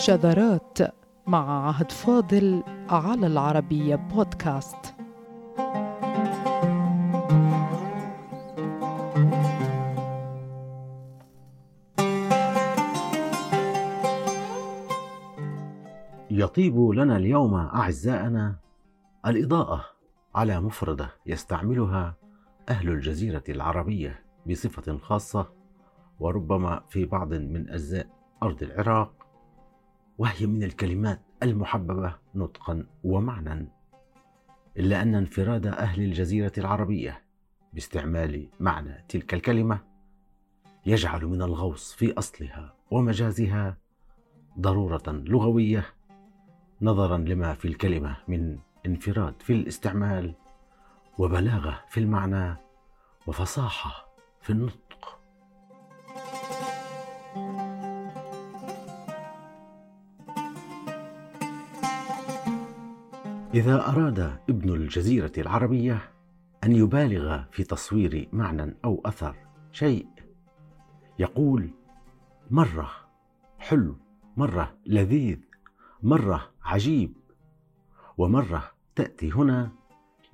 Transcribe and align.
شذرات 0.00 0.78
مع 1.26 1.66
عهد 1.68 1.92
فاضل 1.92 2.62
على 2.88 3.26
العربية 3.26 3.96
بودكاست. 3.96 4.94
يطيب 16.30 16.90
لنا 16.90 17.16
اليوم 17.16 17.54
أعزائنا 17.54 18.56
الإضاءة 19.26 19.84
على 20.34 20.60
مفردة 20.60 21.10
يستعملها 21.26 22.14
أهل 22.68 22.88
الجزيرة 22.88 23.44
العربية 23.48 24.24
بصفة 24.50 24.98
خاصة 24.98 25.46
وربما 26.20 26.82
في 26.88 27.04
بعض 27.04 27.34
من 27.34 27.70
أجزاء 27.70 28.06
أرض 28.42 28.62
العراق 28.62 29.19
وهي 30.20 30.46
من 30.46 30.62
الكلمات 30.62 31.20
المحببة 31.42 32.14
نطقا 32.34 32.86
ومعنى 33.04 33.68
إلا 34.76 35.02
أن 35.02 35.14
انفراد 35.14 35.66
أهل 35.66 36.02
الجزيرة 36.02 36.52
العربية 36.58 37.22
باستعمال 37.72 38.48
معنى 38.60 39.04
تلك 39.08 39.34
الكلمة 39.34 39.78
يجعل 40.86 41.26
من 41.26 41.42
الغوص 41.42 41.92
في 41.92 42.12
أصلها 42.18 42.74
ومجازها 42.90 43.76
ضرورة 44.58 45.02
لغوية 45.06 45.86
نظرا 46.82 47.18
لما 47.18 47.54
في 47.54 47.68
الكلمة 47.68 48.16
من 48.28 48.58
انفراد 48.86 49.42
في 49.42 49.52
الاستعمال 49.52 50.34
وبلاغة 51.18 51.84
في 51.88 52.00
المعنى 52.00 52.56
وفصاحة 53.26 54.14
في 54.40 54.50
النطق. 54.50 54.89
إذا 63.54 63.88
أراد 63.88 64.18
ابن 64.48 64.74
الجزيرة 64.74 65.32
العربية 65.38 66.12
أن 66.64 66.72
يبالغ 66.72 67.42
في 67.50 67.64
تصوير 67.64 68.28
معنى 68.32 68.76
أو 68.84 69.02
أثر 69.04 69.36
شيء 69.72 70.06
يقول 71.18 71.70
مرة 72.50 72.90
حلو 73.58 73.96
مرة 74.36 74.74
لذيذ 74.86 75.38
مرة 76.02 76.50
عجيب 76.62 77.12
ومرة 78.18 78.70
تأتي 78.96 79.32
هنا 79.32 79.70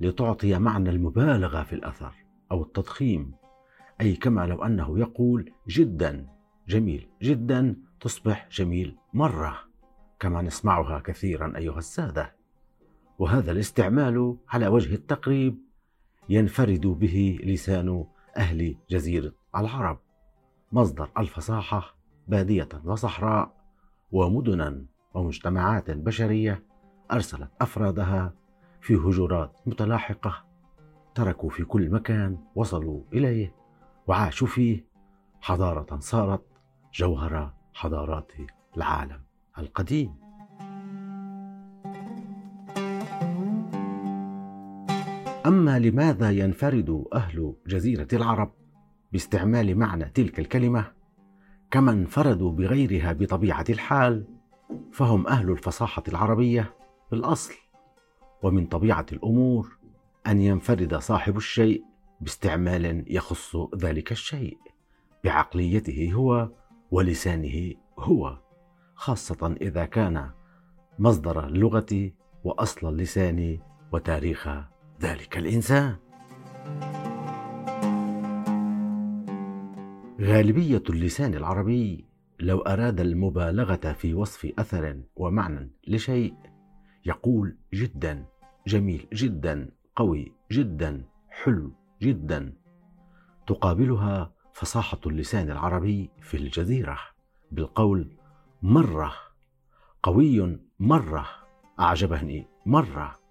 لتعطي 0.00 0.58
معنى 0.58 0.90
المبالغة 0.90 1.62
في 1.62 1.72
الأثر 1.74 2.14
أو 2.52 2.62
التضخيم. 2.62 3.34
أي 4.00 4.16
كما 4.16 4.46
لو 4.46 4.64
أنه 4.64 4.98
يقول 4.98 5.52
جدا 5.68 6.26
جميل 6.68 7.08
جدا 7.22 7.76
تصبح 8.00 8.48
جميل 8.52 8.96
مرة 9.14 9.58
كما 10.20 10.42
نسمعها 10.42 11.00
كثيرا 11.00 11.52
أيها 11.56 11.78
السادة. 11.78 12.36
وهذا 13.18 13.52
الاستعمال 13.52 14.36
على 14.48 14.66
وجه 14.66 14.94
التقريب 14.94 15.58
ينفرد 16.28 16.86
به 16.86 17.38
لسان 17.44 18.04
أهل 18.36 18.76
جزيرة 18.90 19.32
العرب. 19.56 19.98
مصدر 20.72 21.10
الفصاحة 21.18 21.96
بادية 22.28 22.68
وصحراء 22.84 23.56
ومدنا 24.12 24.84
ومجتمعات 25.14 25.90
بشرية 25.90 26.62
أرسلت 27.12 27.50
أفرادها 27.60 28.34
في 28.80 28.94
هجرات 28.94 29.52
متلاحقة. 29.66 30.44
تركوا 31.14 31.50
في 31.50 31.64
كل 31.64 31.90
مكان 31.90 32.38
وصلوا 32.54 33.00
إليه 33.12 33.54
وعاشوا 34.06 34.46
فيه. 34.46 34.86
حضارة 35.40 35.98
صارت 35.98 36.42
جوهر 36.94 37.52
حضارات 37.74 38.32
العالم 38.76 39.20
القديم. 39.58 40.25
أما 45.46 45.78
لماذا 45.78 46.30
ينفرد 46.30 47.04
أهل 47.14 47.54
جزيرة 47.66 48.08
العرب 48.12 48.52
باستعمال 49.12 49.78
معنى 49.78 50.04
تلك 50.04 50.38
الكلمة؟ 50.38 50.92
كما 51.70 51.92
انفردوا 51.92 52.52
بغيرها 52.52 53.12
بطبيعة 53.12 53.64
الحال 53.68 54.24
فهم 54.92 55.26
أهل 55.26 55.50
الفصاحة 55.50 56.02
العربية 56.08 56.74
بالأصل. 57.10 57.54
ومن 58.42 58.66
طبيعة 58.66 59.06
الأمور 59.12 59.78
أن 60.26 60.40
ينفرد 60.40 60.94
صاحب 60.94 61.36
الشيء 61.36 61.84
باستعمال 62.20 63.04
يخص 63.06 63.56
ذلك 63.76 64.12
الشيء 64.12 64.58
بعقليته 65.24 66.12
هو 66.12 66.50
ولسانه 66.90 67.74
هو 67.98 68.38
خاصة 68.94 69.56
إذا 69.60 69.84
كان 69.84 70.30
مصدر 70.98 71.46
اللغة 71.46 72.10
وأصل 72.44 72.88
اللسان 72.88 73.58
وتاريخ 73.92 74.48
ذلك 75.00 75.38
الإنسان. 75.38 75.96
غالبية 80.20 80.82
اللسان 80.90 81.34
العربي 81.34 82.04
لو 82.40 82.58
أراد 82.60 83.00
المبالغة 83.00 83.92
في 83.92 84.14
وصف 84.14 84.52
أثر 84.58 85.02
ومعنى 85.16 85.70
لشيء 85.86 86.34
يقول 87.06 87.56
جدا 87.74 88.26
جميل 88.66 89.06
جدا 89.12 89.70
قوي 89.96 90.32
جدا 90.52 91.04
حلو 91.30 91.72
جدا. 92.02 92.52
تقابلها 93.46 94.32
فصاحة 94.52 95.00
اللسان 95.06 95.50
العربي 95.50 96.10
في 96.20 96.36
الجزيرة 96.36 96.98
بالقول 97.52 98.16
مرة 98.62 99.12
قوي 100.02 100.60
مرة 100.80 101.26
أعجبني 101.80 102.46
مرة. 102.66 103.25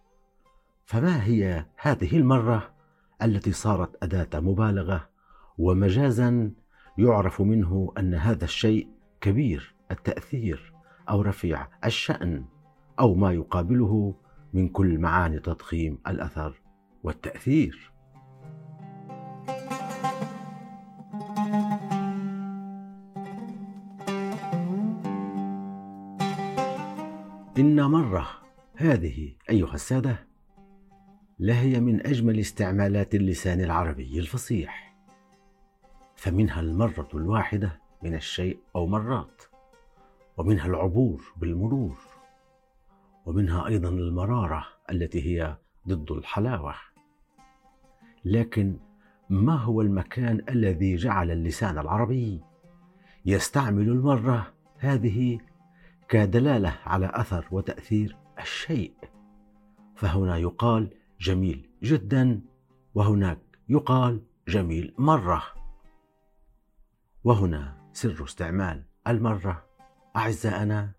فما 0.86 1.24
هي 1.24 1.66
هذه 1.78 2.18
المرة 2.18 2.74
التي 3.22 3.52
صارت 3.52 4.04
أداة 4.04 4.40
مبالغة 4.40 5.10
ومجازا 5.58 6.52
يعرف 6.98 7.42
منه 7.42 7.94
أن 7.98 8.14
هذا 8.14 8.44
الشيء 8.44 8.90
كبير 9.22 9.76
التأثير 9.92 10.74
أو 11.10 11.22
رفيع 11.22 11.68
الشأن 11.86 12.46
أو 13.00 13.16
ما 13.16 13.32
يقابله 13.34 14.16
من 14.54 14.70
كل 14.70 15.00
معاني 15.00 15.40
تضخيم 15.40 16.00
الأثر 16.08 16.62
والتأثير. 17.04 17.92
إن 27.58 27.84
مرة 27.84 28.28
هذه 28.76 29.36
أيها 29.50 29.74
السادة 29.74 30.35
لهي 31.40 31.80
من 31.80 32.08
أجمل 32.08 32.40
استعمالات 32.40 33.16
اللسان 33.16 33.62
العربي 33.62 34.20
الفصيح. 34.20 34.96
فمنها 36.16 36.60
المرة 36.60 37.10
الواحدة 37.14 37.80
من 38.04 38.16
الشيء 38.16 38.60
أو 38.76 38.88
مرات 38.88 39.42
ومنها 40.38 40.66
العبور 40.66 41.24
بالمرور 41.38 41.98
ومنها 43.26 43.68
أيضا 43.68 43.90
المرارة 43.90 44.66
التي 44.92 45.22
هي 45.26 45.58
ضد 45.88 46.12
الحلاوة. 46.12 46.76
لكن 48.26 48.78
ما 49.30 49.56
هو 49.56 49.82
المكان 49.82 50.42
الذي 50.50 50.96
جعل 50.96 51.32
اللسان 51.32 51.78
العربي 51.78 52.42
يستعمل 53.26 53.90
المرة 53.90 54.54
هذه 54.78 55.40
كدلالة 56.10 56.78
على 56.86 57.12
أثر 57.14 57.48
وتأثير 57.52 58.18
الشيء؟ 58.40 58.94
فهنا 59.96 60.38
يقال 60.38 60.90
جميل 61.26 61.70
جدا 61.84 62.42
وهناك 62.96 63.40
يقال 63.70 64.22
جميل 64.48 64.94
مرة. 64.98 65.44
وهنا 67.24 67.90
سر 67.94 68.24
استعمال 68.24 68.84
المرة 69.08 69.66
أعزائنا 70.16 70.92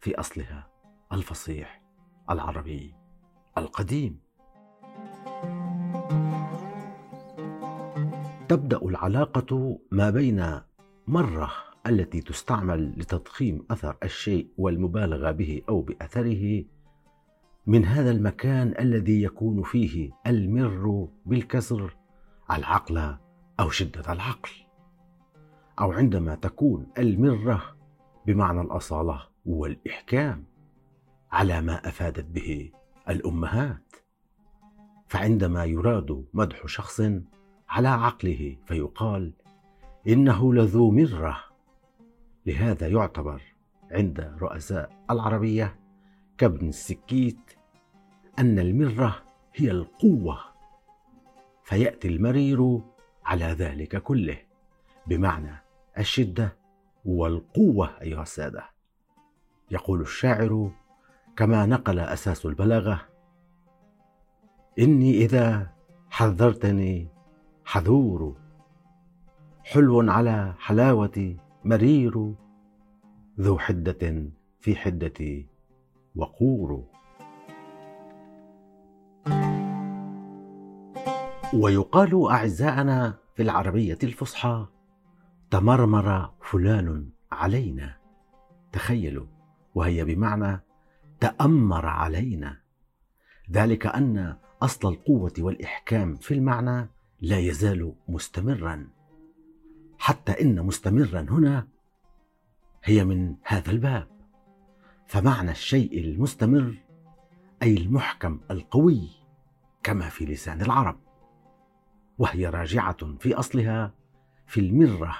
في 0.00 0.20
أصلها 0.20 0.70
الفصيح 1.12 1.82
العربي 2.30 2.94
القديم. 3.58 4.20
تبدأ 8.48 8.82
العلاقة 8.82 9.78
ما 9.90 10.10
بين 10.10 10.60
مرة 11.06 11.52
التي 11.86 12.20
تستعمل 12.20 12.94
لتضخيم 12.96 13.66
أثر 13.70 13.96
الشيء 14.02 14.48
والمبالغة 14.58 15.30
به 15.30 15.62
أو 15.68 15.80
بأثره 15.80 16.64
من 17.66 17.84
هذا 17.84 18.10
المكان 18.10 18.74
الذي 18.78 19.22
يكون 19.22 19.62
فيه 19.62 20.10
المر 20.26 21.08
بالكسر 21.26 21.96
العقل 22.50 23.16
أو 23.60 23.70
شدة 23.70 24.12
العقل. 24.12 24.50
أو 25.80 25.92
عندما 25.92 26.34
تكون 26.34 26.86
المرة 26.98 27.62
بمعنى 28.26 28.60
الأصالة 28.60 29.22
والإحكام 29.46 30.44
على 31.32 31.60
ما 31.60 31.88
أفادت 31.88 32.24
به 32.24 32.70
الأمهات. 33.08 33.96
فعندما 35.08 35.64
يراد 35.64 36.24
مدح 36.34 36.66
شخص 36.66 37.02
على 37.68 37.88
عقله 37.88 38.56
فيقال 38.66 39.32
إنه 40.08 40.54
لذو 40.54 40.90
مرة. 40.90 41.36
لهذا 42.46 42.88
يعتبر 42.88 43.42
عند 43.90 44.36
رؤساء 44.40 45.04
العربية 45.10 45.81
كابن 46.42 46.68
السكيت 46.68 47.50
أن 48.38 48.58
المرة 48.58 49.22
هي 49.54 49.70
القوة. 49.70 50.38
فيأتي 51.62 52.08
المرير 52.08 52.80
على 53.24 53.44
ذلك 53.44 54.02
كله 54.02 54.36
بمعنى 55.06 55.62
الشدة 55.98 56.56
والقوة 57.04 58.00
أيها 58.00 58.22
السادة. 58.22 58.64
يقول 59.70 60.00
الشاعر 60.00 60.70
كما 61.36 61.66
نقل 61.66 61.98
أساس 61.98 62.46
البلاغة 62.46 63.00
إني 64.78 65.24
إذا 65.24 65.72
حذرتني 66.10 67.08
حذور. 67.64 68.36
حلو 69.64 70.10
على 70.10 70.54
حلاوتي 70.58 71.36
مرير 71.64 72.34
ذو 73.40 73.58
حدة 73.58 74.30
في 74.60 74.76
حدتي 74.76 75.51
وقور 76.16 76.84
ويقال 81.54 82.30
أعزائنا 82.30 83.18
في 83.34 83.42
العربية 83.42 83.98
الفصحى 84.02 84.66
تمرمر 85.50 86.34
فلان 86.42 87.10
علينا. 87.32 87.96
تخيلوا 88.72 89.26
وهي 89.74 90.04
بمعنى 90.04 90.60
تأمر 91.20 91.86
علينا. 91.86 92.60
ذلك 93.50 93.86
أن 93.86 94.36
أصل 94.62 94.88
القوة 94.88 95.32
والإحكام 95.38 96.16
في 96.16 96.34
المعنى 96.34 96.88
لا 97.20 97.38
يزال 97.38 97.94
مستمرا 98.08 98.88
حتى 99.98 100.32
إن 100.40 100.62
مستمرا 100.66 101.26
هنا 101.30 101.68
هي 102.84 103.04
من 103.04 103.36
هذا 103.42 103.70
الباب. 103.70 104.21
فمعنى 105.06 105.50
الشيء 105.50 106.00
المستمر 106.00 106.74
أي 107.62 107.76
المحكم 107.76 108.40
القوي 108.50 109.08
كما 109.82 110.08
في 110.08 110.24
لسان 110.24 110.62
العرب. 110.62 110.96
وهي 112.18 112.46
راجعة 112.46 113.16
في 113.18 113.34
أصلها 113.34 113.94
في 114.46 114.60
المرة 114.60 115.16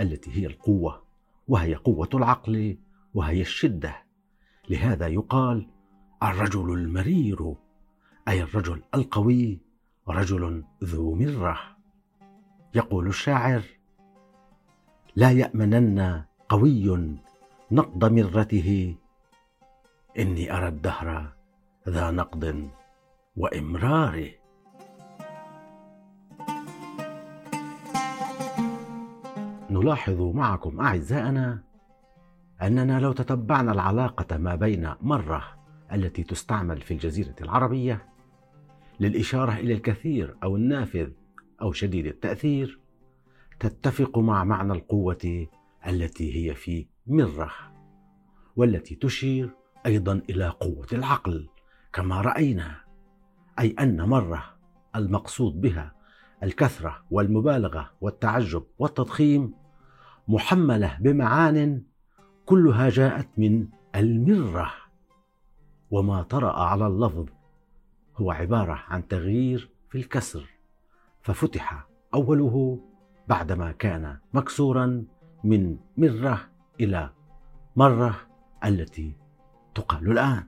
التي 0.00 0.30
هي 0.42 0.46
القوة 0.46 1.02
وهي 1.48 1.74
قوة 1.74 2.08
العقل 2.14 2.78
وهي 3.14 3.40
الشدة. 3.40 3.96
لهذا 4.70 5.06
يقال 5.06 5.68
الرجل 6.22 6.72
المرير 6.72 7.54
أي 8.28 8.42
الرجل 8.42 8.82
القوي 8.94 9.60
رجل 10.08 10.64
ذو 10.84 11.14
مرة. 11.14 11.58
يقول 12.74 13.06
الشاعر 13.06 13.62
لا 15.16 15.30
يأمنن 15.30 16.24
قوي 16.48 17.16
نقض 17.70 18.12
مرته 18.12 18.96
إني 20.18 20.56
أرى 20.56 20.68
الدهر 20.68 21.32
ذا 21.88 22.10
نقض 22.10 22.70
وإمرار 23.36 24.30
نلاحظ 29.70 30.20
معكم 30.20 30.80
أعزائنا 30.80 31.62
أننا 32.62 33.00
لو 33.00 33.12
تتبعنا 33.12 33.72
العلاقة 33.72 34.36
ما 34.36 34.54
بين 34.54 34.94
مرة 35.00 35.44
التي 35.92 36.22
تستعمل 36.22 36.80
في 36.80 36.94
الجزيرة 36.94 37.34
العربية 37.40 38.08
للإشارة 39.00 39.52
إلى 39.52 39.72
الكثير 39.72 40.36
أو 40.42 40.56
النافذ 40.56 41.10
أو 41.62 41.72
شديد 41.72 42.06
التأثير 42.06 42.80
تتفق 43.60 44.18
مع 44.18 44.44
معنى 44.44 44.72
القوة 44.72 45.46
التي 45.86 46.36
هي 46.36 46.54
في 46.54 46.86
مرة 47.06 47.52
والتي 48.56 48.94
تشير 48.94 49.65
أيضا 49.86 50.22
إلى 50.30 50.48
قوة 50.48 50.86
العقل 50.92 51.48
كما 51.92 52.20
رأينا 52.20 52.74
أي 53.58 53.70
أن 53.80 54.02
مرة 54.02 54.44
المقصود 54.96 55.60
بها 55.60 55.94
الكثرة 56.42 57.04
والمبالغة 57.10 57.90
والتعجب 58.00 58.64
والتضخيم 58.78 59.54
محملة 60.28 60.98
بمعان 61.00 61.82
كلها 62.46 62.88
جاءت 62.88 63.28
من 63.36 63.68
المرة. 63.96 64.72
وما 65.90 66.22
طرأ 66.22 66.52
على 66.52 66.86
اللفظ 66.86 67.26
هو 68.16 68.30
عبارة 68.30 68.82
عن 68.88 69.08
تغيير 69.08 69.70
في 69.90 69.98
الكسر 69.98 70.50
ففتح 71.22 71.86
أوله 72.14 72.80
بعدما 73.28 73.72
كان 73.72 74.18
مكسورا 74.34 75.04
من 75.44 75.76
مرة 75.96 76.48
إلى 76.80 77.10
مرة 77.76 78.16
التي 78.64 79.25
تقال 79.76 80.10
الآن. 80.10 80.44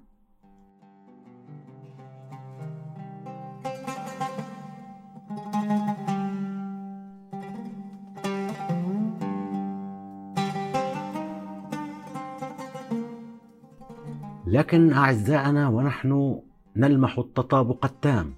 لكن 14.47 14.93
أعزائنا 14.93 15.69
ونحن 15.69 16.41
نلمح 16.77 17.19
التطابق 17.19 17.85
التام 17.85 18.35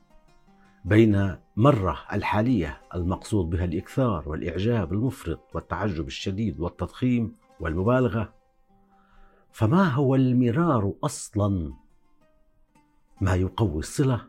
بين 0.84 1.36
مرة 1.56 1.98
الحالية 2.12 2.81
المقصود 2.94 3.50
بها 3.50 3.64
الإكثار 3.64 4.28
والإعجاب 4.28 4.93
المفرط 4.93 5.40
والتعجب 5.54 6.06
الشديد 6.06 6.60
والتضخيم 6.60 7.36
والمبالغة 7.60 8.39
فما 9.52 9.85
هو 9.85 10.14
المرار 10.14 10.93
أصلا؟ 11.05 11.73
ما 13.20 13.35
يقوي 13.35 13.79
الصلة 13.79 14.29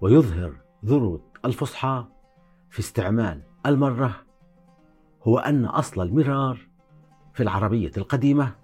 ويظهر 0.00 0.56
ذروة 0.84 1.20
الفصحى 1.44 2.04
في 2.70 2.78
استعمال 2.78 3.42
المرة 3.66 4.14
هو 5.22 5.38
أن 5.38 5.64
أصل 5.64 6.02
المرار 6.02 6.58
في 7.34 7.42
العربية 7.42 7.92
القديمة 7.96 8.54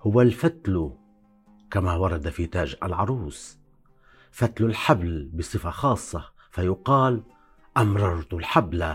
هو 0.00 0.20
الفتل 0.20 0.90
كما 1.70 1.96
ورد 1.96 2.28
في 2.28 2.46
تاج 2.46 2.76
العروس. 2.82 3.58
فتل 4.30 4.64
الحبل 4.64 5.30
بصفة 5.34 5.70
خاصة 5.70 6.24
فيقال 6.50 7.22
أمررت 7.76 8.34
الحبل 8.34 8.94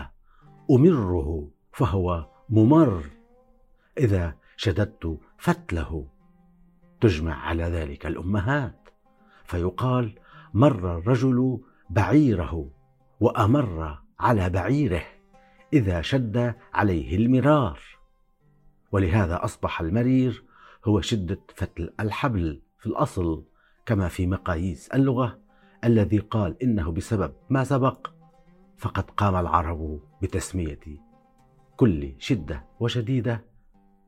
أمره 0.70 1.48
فهو 1.72 2.26
ممر. 2.50 3.04
إذا 3.98 4.34
شددت 4.56 5.18
فتله 5.38 6.06
تجمع 7.06 7.34
على 7.34 7.64
ذلك 7.64 8.06
الأمهات. 8.06 8.88
فيقال 9.44 10.18
مر 10.54 10.98
الرجل 10.98 11.60
بعيره 11.90 12.70
وأمر 13.20 13.98
على 14.20 14.50
بعيره 14.50 15.02
إذا 15.72 16.00
شد 16.00 16.54
عليه 16.74 17.16
المرار. 17.16 17.80
ولهذا 18.92 19.44
أصبح 19.44 19.80
المرير 19.80 20.44
هو 20.84 21.00
شدة 21.00 21.40
فتل 21.54 21.92
الحبل 22.00 22.62
في 22.78 22.86
الأصل 22.86 23.44
كما 23.86 24.08
في 24.08 24.26
مقاييس 24.26 24.88
اللغة 24.88 25.38
الذي 25.84 26.18
قال 26.18 26.62
إنه 26.62 26.92
بسبب 26.92 27.32
ما 27.50 27.64
سبق 27.64 28.10
فقد 28.76 29.10
قام 29.10 29.36
العرب 29.36 30.00
بتسمية 30.22 30.80
كل 31.76 32.14
شدة 32.18 32.64
وشديدة 32.80 33.44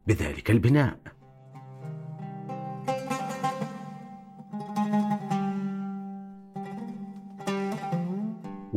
بذلك 0.07 0.51
البناء. 0.51 1.18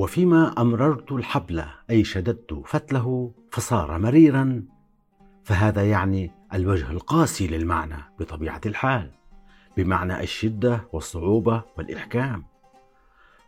وفيما 0.01 0.62
أمررت 0.62 1.12
الحبل 1.12 1.63
أي 1.89 2.03
شددت 2.03 2.62
فتله 2.65 3.31
فصار 3.51 3.98
مريرا. 3.98 4.63
فهذا 5.43 5.89
يعني 5.89 6.31
الوجه 6.53 6.91
القاسي 6.91 7.48
للمعنى 7.48 7.96
بطبيعة 8.20 8.62
الحال 8.65 9.12
بمعنى 9.77 10.24
الشدة 10.24 10.88
والصعوبة 10.93 11.63
والإحكام. 11.77 12.43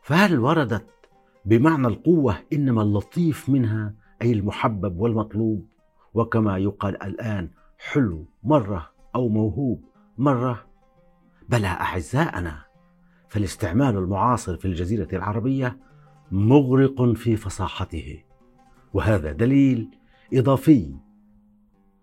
فهل 0.03 0.39
وردت 0.39 0.85
بمعنى 1.45 1.87
القوة 1.87 2.37
إنما 2.53 2.81
اللطيف 2.81 3.49
منها 3.49 3.93
أي 4.21 4.33
المحبب 4.33 4.99
والمطلوب؟ 4.99 5.65
وكما 6.13 6.57
يقال 6.57 7.03
الآن 7.03 7.49
حلو 7.77 8.25
مرة 8.43 8.89
أو 9.15 9.29
موهوب 9.29 9.83
مرة. 10.17 10.65
بلى 11.49 11.67
أعزائنا 11.67 12.63
فالاستعمال 13.29 13.97
المعاصر 13.97 14.57
في 14.57 14.65
الجزيرة 14.65 15.07
العربية 15.13 15.77
مغرق 16.33 17.13
في 17.13 17.35
فصاحته. 17.35 18.23
وهذا 18.93 19.31
دليل 19.31 19.89
إضافي 20.33 20.95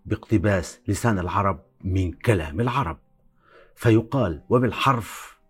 باقتباس 0.06 0.80
لسان 0.88 1.18
العرب 1.18 1.60
من 1.84 2.12
كلام 2.12 2.60
العرب. 2.60 2.98
فيقال 3.74 4.42
وبالحرف 4.48 5.40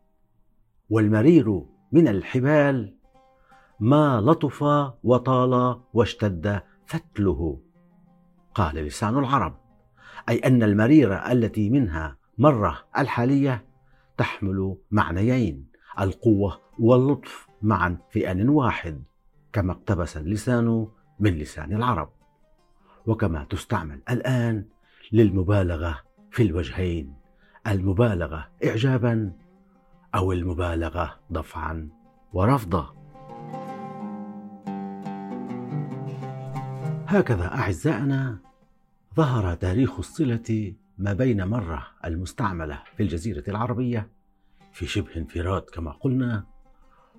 والمرير 0.91 1.63
من 1.93 2.09
الحبال 2.09 2.97
ما 3.81 4.21
لطف 4.21 4.63
وطال 5.05 5.81
واشتد 5.95 6.63
فتله 6.87 7.61
قال 8.55 8.77
لسان 8.77 9.19
العرب 9.19 9.61
أي 10.29 10.39
أن 10.39 10.63
المريره 10.63 11.15
التي 11.15 11.71
منها 11.71 12.17
مرة 12.39 12.79
الحالية 12.99 13.65
تحمل 14.19 14.77
معنيين 14.91 15.67
القوة 16.01 16.61
واللطف 16.79 17.50
معا 17.63 17.99
في 18.11 18.31
آن 18.31 18.49
واحد 18.49 19.03
كما 19.53 19.73
اقتبس 19.73 20.17
اللسان 20.17 20.87
من 21.21 21.31
لسان 21.31 21.73
العرب. 21.73 22.11
وكما 23.07 23.45
تستعمل 23.45 24.01
الآن 24.11 24.65
للمبالغة 25.13 25.99
في 26.31 26.43
الوجهين 26.43 27.15
المبالغة 27.67 28.49
إعجابا 28.65 29.33
أو 30.15 30.33
المبالغة 30.33 31.21
دفعا 31.31 31.89
ورفضا. 32.33 32.95
هكذا 37.07 37.55
أعزائنا 37.55 38.39
ظهر 39.17 39.55
تاريخ 39.55 39.99
الصلة 39.99 40.75
ما 40.99 41.13
بين 41.13 41.47
مرة 41.47 41.87
المستعملة 42.05 42.83
في 42.97 43.03
الجزيرة 43.03 43.45
العربية 43.49 44.09
في 44.73 44.87
شبه 44.87 45.17
انفراد 45.17 45.63
كما 45.63 45.91
قلنا 45.93 46.45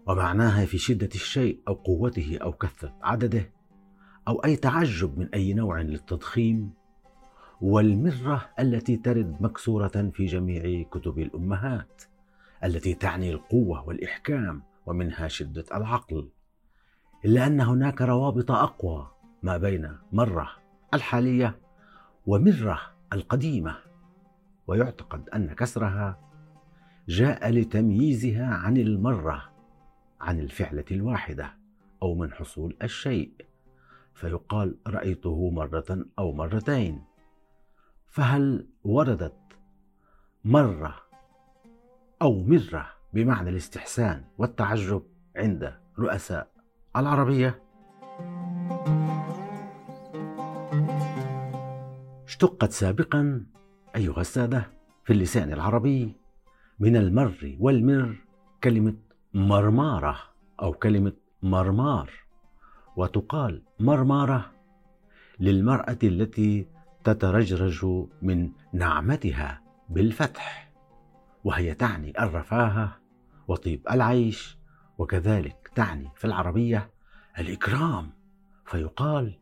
ومعناها 0.08 0.66
في 0.66 0.78
شدة 0.78 1.10
الشيء 1.16 1.60
أو 1.68 1.74
قوته 1.74 2.38
أو 2.42 2.52
كثرة 2.52 2.96
عدده 3.02 3.52
أو 4.28 4.36
أي 4.46 4.56
تعجب 4.56 5.20
من 5.20 5.30
أي 5.34 5.54
نوع 5.54 5.82
للتضخيم 5.82 6.74
والمرة 7.62 8.50
التي 8.60 8.98
ترد 8.98 9.42
مكسورة 9.42 10.12
في 10.14 10.26
جميع 10.26 10.84
كتب 10.84 11.20
الأمهات 11.20 12.04
التي 12.64 12.94
تعني 12.94 13.32
القوة 13.32 13.88
والإحكام 13.88 14.64
ومنها 14.86 15.28
شدة 15.28 15.66
العقل 15.74 16.30
إلا 17.26 17.48
أن 17.48 17.62
هناك 17.62 18.02
روابط 18.02 18.52
أقوى 18.52 19.12
ما 19.44 19.58
بين 19.58 19.98
مرة 20.12 20.50
الحالية 20.94 21.60
ومرة 22.26 22.82
القديمة 23.14 23.78
ويعتقد 24.68 25.30
أن 25.30 25.54
كسرها 25.54 26.20
جاء 27.08 27.50
لتمييزها 27.50 28.46
عن 28.46 28.78
المرة 28.78 29.51
عن 30.22 30.40
الفعلة 30.40 30.86
الواحدة 30.92 31.54
أو 32.04 32.16
من 32.16 32.34
حصول 32.34 32.78
الشيء 32.84 33.32
فيقال 34.14 34.78
رأيته 34.88 35.50
مرة 35.50 36.06
أو 36.20 36.34
مرتين 36.34 37.04
فهل 38.08 38.68
وردت 38.84 39.38
مرة 40.46 40.96
أو 42.22 42.44
مرة 42.44 42.90
بمعنى 43.14 43.50
الاستحسان 43.50 44.26
والتعجب 44.38 45.04
عند 45.36 45.74
رؤساء 46.00 46.52
العربية؟ 46.96 47.62
اشتقت 52.26 52.72
سابقا 52.72 53.46
أيها 53.96 54.22
السادة 54.22 54.72
في 55.06 55.14
اللسان 55.14 55.54
العربي 55.54 56.16
من 56.80 56.96
المر 56.96 57.56
والمر 57.60 58.16
كلمة 58.64 58.96
مرمارة 59.34 60.18
أو 60.62 60.74
كلمة 60.74 61.14
مرمار 61.44 62.12
وتقال 62.96 63.62
مرمارة 63.80 64.52
للمرأة 65.40 65.98
التي 66.04 66.68
تترجرج 67.04 67.86
من 68.22 68.52
نعمتها 68.74 69.62
بالفتح 69.90 70.72
وهي 71.44 71.74
تعني 71.74 72.14
الرفاهة 72.20 72.98
وطيب 73.48 73.88
العيش 73.92 74.58
وكذلك 74.98 75.72
تعني 75.76 76.10
في 76.16 76.26
العربية 76.26 76.90
الإكرام 77.40 78.12
فيقال 78.66 79.40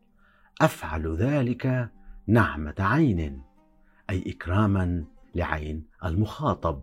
أفعل 0.62 1.15
ذلك 1.15 1.89
نعمة 2.27 2.75
عين 2.79 3.43
أي 4.10 4.24
إكراما 4.27 5.03
لعين 5.36 5.86
المخاطب. 6.05 6.81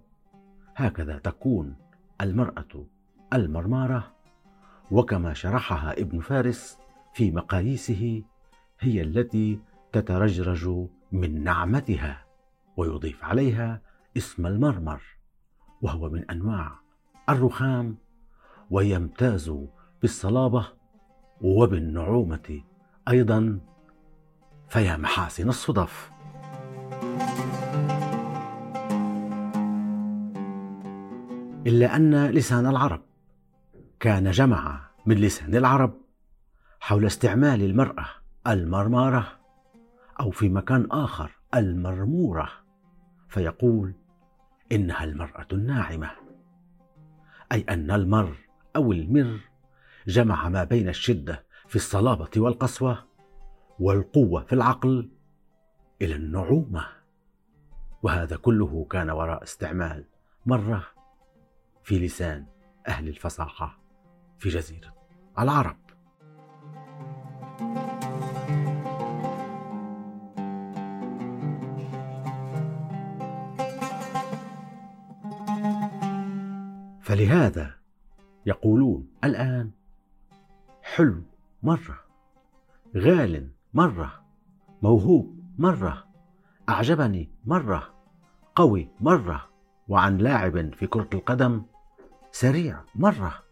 هكذا 0.77 1.19
تكون 1.19 1.77
المرأة 2.21 2.87
المرمارة 3.37 4.13
وكما 4.91 5.35
شرحها 5.35 5.93
ابن 5.93 6.21
فارس 6.21 6.79
في 7.15 7.31
مقاييسه 7.31 8.23
هي 8.81 9.03
التي 9.03 9.61
تترجرج 9.93 10.89
من 11.13 11.45
نعمتها 11.45 12.25
ويضيف 12.77 13.25
عليها 13.25 13.81
اسم 14.17 14.47
المرمر 14.47 15.03
وهو 15.83 16.11
من 16.11 16.31
أنواع 16.31 16.73
الرخام 17.29 17.97
ويمتاز 18.71 19.53
بالصلابة 20.03 20.67
وبالنعومة 21.41 22.63
أيضا 23.09 23.61
فيا 24.69 24.97
محاسن 24.97 25.49
الصدف. 25.49 26.11
إلا 31.67 31.97
أن 31.97 32.27
لسان 32.27 32.67
العرب 32.67 33.06
كان 34.01 34.31
جمع 34.31 34.89
من 35.07 35.17
لسان 35.17 35.55
العرب 35.55 35.95
حول 36.81 37.07
استعمال 37.07 37.63
المرأة 37.63 38.07
المرماره 38.47 39.39
أو 40.21 40.31
في 40.31 40.49
مكان 40.49 40.87
آخر 40.91 41.31
المرمورة 41.55 42.49
فيقول 43.29 43.95
إنها 44.73 45.05
المرأة 45.05 45.47
الناعمة 45.53 46.11
أي 47.53 47.65
أن 47.69 47.91
المر 47.91 48.37
أو 48.77 48.93
المر 48.93 49.41
جمع 50.07 50.49
ما 50.49 50.65
بين 50.65 50.89
الشدة 50.89 51.47
في 51.69 51.77
الصلابة 51.77 52.31
والقسوة 52.37 53.05
والقوة 53.79 54.45
في 54.45 54.53
العقل 54.53 55.11
إلى 56.03 56.15
النعومة 56.15 56.87
وهذا 58.03 58.37
كله 58.37 58.87
كان 58.91 59.11
وراء 59.11 59.43
استعمال 59.43 60.05
مرة 60.47 60.87
في 61.85 61.99
لسان 61.99 62.47
أهل 62.89 63.09
الفصاحة. 63.09 63.86
في 64.39 64.49
جزيرة 64.49 64.95
العرب 65.39 65.77
فلهذا 77.03 77.75
يقولون 78.47 79.09
الآن 79.25 79.71
حلو 80.83 81.23
مرة 81.63 82.01
غال 82.97 83.51
مرة 83.75 84.25
موهوب 84.83 85.41
مرة 85.59 86.07
أعجبني 86.69 87.31
مرة 87.45 87.95
قوي 88.55 88.89
مرة 89.01 89.49
وعن 89.89 90.19
لاعب 90.19 90.75
في 90.75 90.87
كرة 90.87 91.09
القدم 91.15 91.63
سريع 92.33 92.85
مرة. 92.95 93.46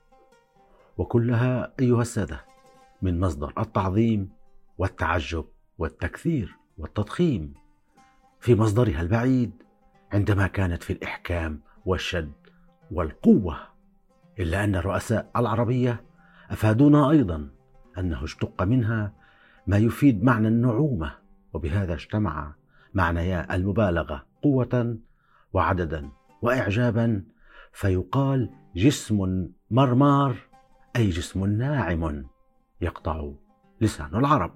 وكلها 0.99 1.73
أيها 1.81 2.03
السادة 2.03 2.45
من 3.03 3.21
مصدر 3.21 3.53
التعظيم 3.59 4.29
والتعجب 4.79 5.45
والتكثير 5.79 6.57
والتضخيم. 6.79 7.55
في 8.41 8.55
مصدرها 8.55 9.01
البعيد 9.01 9.53
عندما 10.13 10.47
كانت 10.47 10.83
في 10.83 10.93
الإحكام 10.93 11.61
والشد 11.87 12.33
والقوة. 12.91 13.57
إلا 14.39 14.65
أن 14.65 14.75
الرؤساء 14.75 15.31
العربية 15.37 16.05
أفادونا 16.51 17.11
أيضا 17.11 17.51
أنه 17.99 18.25
اشتق 18.25 18.63
منها 18.63 19.13
ما 19.67 19.77
يفيد 19.77 20.25
معنى 20.25 20.49
النعومة. 20.49 21.15
وبهذا 21.53 21.95
اجتمع 21.95 22.55
معنيا 22.95 23.55
المبالغة 23.55 24.27
قوة 24.43 24.99
وعددا 25.53 26.11
وإعجابا 26.43 27.25
فيقال 27.73 28.51
جسم 28.77 29.49
مرمار. 29.71 30.37
أي 30.97 31.11
جسم 31.11 31.47
ناعم 31.47 32.27
يقطع 32.81 33.31
لسان 33.81 34.15
العرب. 34.17 34.55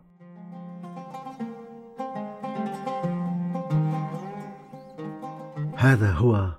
هذا 5.76 6.12
هو 6.12 6.59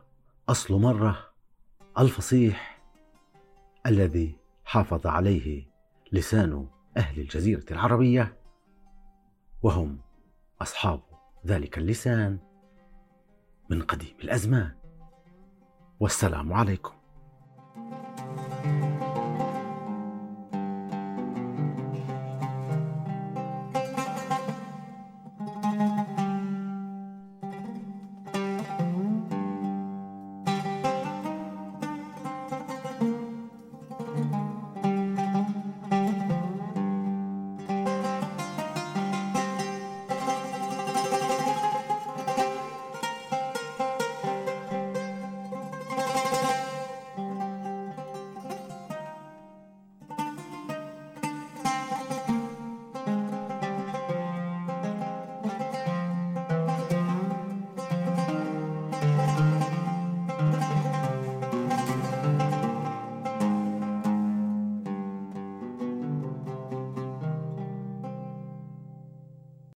أصل 0.49 0.81
مرة 0.81 1.29
الفصيح 1.99 2.81
الذي 3.85 4.35
حافظ 4.65 5.07
عليه 5.07 5.67
لسان 6.11 6.67
أهل 6.97 7.21
الجزيرة 7.21 7.65
العربية 7.71 8.37
وهم 9.61 9.99
أصحاب 10.61 11.01
ذلك 11.45 11.77
اللسان 11.77 12.39
من 13.69 13.81
قديم 13.81 14.15
الأزمان. 14.23 14.75
والسلام 15.99 16.53
عليكم. 16.53 16.98